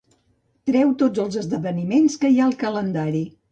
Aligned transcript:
Treu 0.69 0.93
tots 1.01 1.21
els 1.25 1.37
esdeveniments 1.43 2.19
que 2.25 2.35
hi 2.35 2.43
ha 2.43 2.47
al 2.51 2.59
calendari. 2.67 3.25